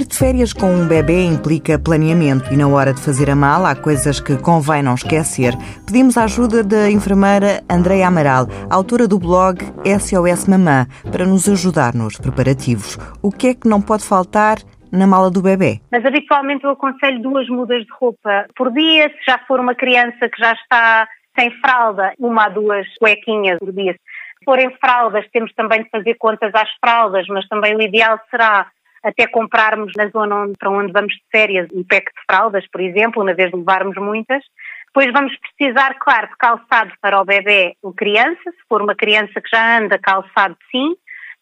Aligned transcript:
Ir 0.00 0.06
de 0.06 0.16
férias 0.16 0.54
com 0.54 0.74
um 0.74 0.88
bebê 0.88 1.26
implica 1.26 1.78
planeamento 1.78 2.50
e 2.50 2.56
na 2.56 2.66
hora 2.66 2.94
de 2.94 3.02
fazer 3.02 3.28
a 3.28 3.36
mala 3.36 3.70
há 3.70 3.76
coisas 3.76 4.18
que 4.18 4.34
convém 4.38 4.82
não 4.82 4.94
esquecer. 4.94 5.52
Pedimos 5.86 6.16
a 6.16 6.24
ajuda 6.24 6.64
da 6.64 6.90
enfermeira 6.90 7.60
Andreia 7.68 8.08
Amaral, 8.08 8.46
autora 8.70 9.06
do 9.06 9.18
blog 9.18 9.60
SOS 9.84 10.48
Mamã, 10.48 10.86
para 11.12 11.26
nos 11.26 11.46
ajudar 11.50 11.92
nos 11.92 12.16
preparativos. 12.16 12.96
O 13.22 13.30
que 13.30 13.48
é 13.48 13.54
que 13.54 13.68
não 13.68 13.82
pode 13.82 14.08
faltar 14.08 14.56
na 14.90 15.06
mala 15.06 15.30
do 15.30 15.42
bebê? 15.42 15.82
Mas 15.92 16.02
habitualmente 16.06 16.64
eu 16.64 16.70
aconselho 16.70 17.20
duas 17.20 17.46
mudas 17.50 17.84
de 17.84 17.92
roupa 17.92 18.46
por 18.56 18.72
dia. 18.72 19.10
Se 19.10 19.30
já 19.30 19.38
for 19.46 19.60
uma 19.60 19.74
criança 19.74 20.30
que 20.30 20.40
já 20.42 20.54
está 20.54 21.06
sem 21.38 21.50
fralda, 21.60 22.14
uma 22.18 22.46
a 22.46 22.48
duas 22.48 22.86
cuequinhas 22.98 23.58
por 23.58 23.70
dia. 23.70 23.92
Se 23.92 24.44
forem 24.46 24.70
fraldas, 24.80 25.26
temos 25.30 25.52
também 25.52 25.82
de 25.82 25.90
fazer 25.90 26.14
contas 26.14 26.54
às 26.54 26.70
fraldas, 26.82 27.26
mas 27.28 27.46
também 27.48 27.76
o 27.76 27.82
ideal 27.82 28.18
será 28.30 28.66
até 29.02 29.26
comprarmos 29.26 29.92
na 29.96 30.08
zona 30.08 30.42
onde, 30.42 30.52
para 30.58 30.70
onde 30.70 30.92
vamos 30.92 31.12
de 31.14 31.22
férias 31.30 31.68
um 31.72 31.84
pack 31.84 32.06
de 32.06 32.24
fraldas, 32.26 32.66
por 32.70 32.80
exemplo, 32.80 33.24
na 33.24 33.32
vez 33.32 33.50
de 33.50 33.56
levarmos 33.56 33.96
muitas. 33.96 34.42
Depois 34.86 35.12
vamos 35.12 35.32
precisar, 35.38 35.94
claro, 36.00 36.28
de 36.28 36.36
calçado 36.36 36.92
para 37.00 37.20
o 37.20 37.24
bebê 37.24 37.74
ou 37.82 37.92
criança. 37.92 38.42
Se 38.44 38.68
for 38.68 38.82
uma 38.82 38.94
criança 38.94 39.40
que 39.40 39.48
já 39.48 39.78
anda, 39.78 39.98
calçado 39.98 40.56
sim. 40.70 40.96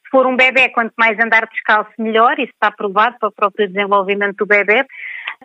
Se 0.05 0.11
for 0.11 0.27
um 0.27 0.37
bebê, 0.37 0.69
quanto 0.69 0.93
mais 0.99 1.19
andar 1.19 1.47
descalço, 1.47 1.91
melhor. 1.99 2.39
Isso 2.39 2.53
está 2.53 2.71
provado 2.71 3.17
para 3.19 3.29
o 3.29 3.33
próprio 3.33 3.69
desenvolvimento 3.69 4.37
do 4.37 4.47
bebê. 4.47 4.87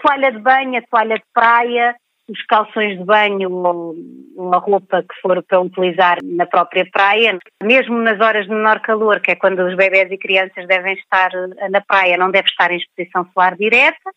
Toalha 0.02 0.32
de 0.32 0.40
banho, 0.40 0.84
toalha 0.90 1.16
de 1.16 1.26
praia, 1.34 1.96
os 2.30 2.42
calções 2.46 2.98
de 2.98 3.04
banho 3.04 3.52
ou 3.52 3.96
uma 4.36 4.58
roupa 4.58 5.04
que 5.04 5.22
for 5.22 5.44
para 5.44 5.62
utilizar 5.62 6.18
na 6.24 6.46
própria 6.46 6.88
praia, 6.92 7.38
mesmo 7.62 7.98
nas 7.98 8.20
horas 8.20 8.46
de 8.46 8.52
menor 8.52 8.80
calor, 8.80 9.20
que 9.20 9.32
é 9.32 9.36
quando 9.36 9.60
os 9.60 9.76
bebés 9.76 10.10
e 10.12 10.18
crianças 10.18 10.66
devem 10.68 10.94
estar 10.94 11.32
eh, 11.34 11.70
na 11.70 11.82
praia, 11.82 12.18
não 12.18 12.32
deve 12.32 12.48
estar 12.48 12.72
em 12.72 12.78
exposição 12.78 13.28
solar 13.34 13.56
direta 13.56 14.12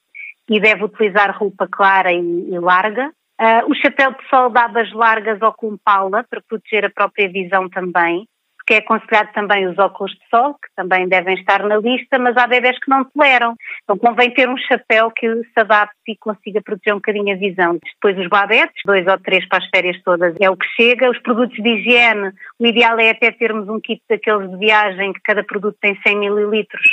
e 0.49 0.61
deve 0.61 0.85
utilizar 0.85 1.37
roupa 1.37 1.67
clara 1.71 2.13
e, 2.13 2.19
e 2.19 2.59
larga. 2.59 3.11
Uh, 3.39 3.71
o 3.71 3.75
chapéu 3.75 4.13
de 4.13 4.29
sol 4.31 4.49
de 4.49 4.59
abas 4.59 4.91
largas 4.93 5.43
ou 5.43 5.53
com 5.53 5.77
pala 5.77 6.25
para 6.25 6.41
proteger 6.49 6.87
a 6.87 6.91
própria 6.91 7.29
visão 7.29 7.69
também 7.69 8.27
que 8.67 8.75
é 8.75 8.79
aconselhado 8.79 9.31
também 9.33 9.67
os 9.69 9.79
óculos 9.79 10.13
de 10.13 10.29
sol, 10.29 10.55
que 10.55 10.69
também 10.75 11.09
devem 11.09 11.35
estar 11.35 11.63
na 11.63 11.77
lista, 11.77 12.19
mas 12.19 12.37
há 12.37 12.47
bebés 12.49 12.79
que 12.81 12.91
não 12.91 13.05
toleram. 13.05 13.55
Então 13.85 13.97
convém 13.97 14.33
ter 14.33 14.49
um 14.49 14.57
chapéu 14.57 15.11
que 15.13 15.29
se 15.29 15.61
adapte 15.61 15.95
e 16.09 16.17
consiga 16.17 16.61
proteger 16.61 16.95
um 16.95 16.99
bocadinho 16.99 17.33
a 17.33 17.39
visão. 17.39 17.79
Depois 17.95 18.19
os 18.19 18.29
babetes, 18.29 18.83
dois 18.85 19.07
ou 19.07 19.19
três 19.21 19.47
para 19.49 19.59
as 19.59 19.71
férias 19.71 20.03
todas, 20.03 20.35
é 20.41 20.51
o 20.51 20.57
que 20.57 20.67
chega. 20.77 21.09
Os 21.09 21.19
produtos 21.21 21.57
de 21.57 21.69
higiene, 21.69 22.33
o 22.59 22.67
ideal 22.67 22.99
é 22.99 23.11
até 23.11 23.31
termos 23.31 23.69
um 23.69 23.81
kit 23.81 24.03
daqueles 24.11 24.51
de 24.51 24.57
viagem, 24.57 25.13
que 25.13 25.21
cada 25.21 25.45
produto 25.45 25.77
tem 25.81 25.97
100 26.05 26.19
mililitros. 26.19 26.89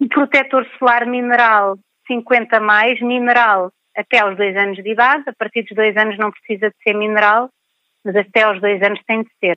O 0.00 0.08
protetor 0.08 0.66
solar 0.78 1.06
mineral, 1.06 1.78
50 2.08 2.58
mais, 2.58 3.00
mineral 3.00 3.70
até 3.96 4.18
aos 4.18 4.36
dois 4.36 4.54
anos 4.56 4.76
de 4.76 4.90
idade, 4.90 5.24
a 5.26 5.32
partir 5.32 5.62
dos 5.62 5.74
dois 5.74 5.96
anos 5.96 6.18
não 6.18 6.30
precisa 6.30 6.68
de 6.68 6.76
ser 6.82 6.94
mineral, 6.94 7.48
mas 8.04 8.14
até 8.14 8.42
aos 8.42 8.60
dois 8.60 8.82
anos 8.82 9.00
tem 9.06 9.22
de 9.22 9.30
ser. 9.40 9.56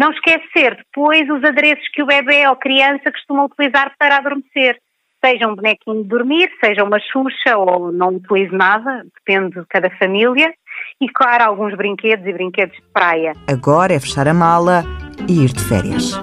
Não 0.00 0.12
esquecer 0.12 0.76
depois 0.76 1.28
os 1.28 1.44
adereços 1.44 1.86
que 1.92 2.02
o 2.02 2.06
bebê 2.06 2.48
ou 2.48 2.56
criança 2.56 3.12
costuma 3.12 3.44
utilizar 3.44 3.92
para 3.98 4.16
adormecer. 4.16 4.78
Seja 5.22 5.46
um 5.46 5.54
bonequinho 5.54 6.02
de 6.02 6.08
dormir, 6.08 6.50
seja 6.64 6.82
uma 6.82 6.98
xuxa 6.98 7.58
ou 7.58 7.92
não 7.92 8.08
utilize 8.14 8.50
nada, 8.50 9.04
depende 9.14 9.60
de 9.60 9.66
cada 9.68 9.90
família. 9.98 10.54
E 10.98 11.06
claro, 11.10 11.44
alguns 11.44 11.76
brinquedos 11.76 12.26
e 12.26 12.32
brinquedos 12.32 12.74
de 12.74 12.82
praia. 12.94 13.34
Agora 13.46 13.92
é 13.92 14.00
fechar 14.00 14.26
a 14.26 14.32
mala 14.32 14.84
e 15.28 15.44
ir 15.44 15.52
de 15.52 15.62
férias. 15.62 16.18